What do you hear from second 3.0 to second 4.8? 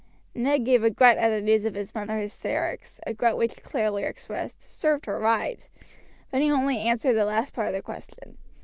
a grunt which clearly expressed